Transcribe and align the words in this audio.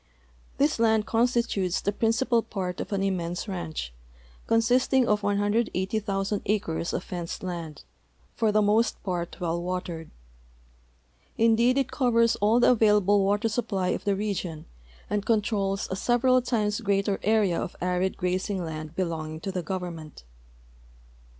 This 0.57 0.79
land 0.79 1.05
constitutes 1.05 1.79
the 1.79 1.91
principal 1.91 2.41
part 2.41 2.79
of 2.81 2.91
an 2.91 3.03
immense 3.03 3.47
ranch, 3.47 3.93
consisting 4.47 5.07
of 5.07 5.21
180,000 5.21 6.41
acres 6.47 6.91
of 6.91 7.03
fenced 7.03 7.43
land, 7.43 7.83
for 8.33 8.51
the 8.51 8.63
most 8.63 8.97
}>art 9.05 9.39
well 9.39 9.61
watered. 9.61 10.09
Indeed 11.37 11.77
it 11.77 11.91
covers 11.91 12.35
all 12.37 12.59
the 12.59 12.71
available 12.71 13.23
water 13.23 13.47
siij) 13.47 13.67
})1}' 13.67 13.93
of 13.93 14.05
the 14.05 14.15
region 14.15 14.65
and 15.07 15.23
controls 15.23 15.87
a 15.91 15.95
several 15.95 16.41
times 16.41 16.81
greater 16.81 17.19
area 17.21 17.61
ol' 17.61 17.69
arid 17.79 18.17
grazing 18.17 18.65
land 18.65 18.95
l)elonging 18.95 19.39
to 19.43 19.51
the 19.51 19.61
government. 19.61 20.23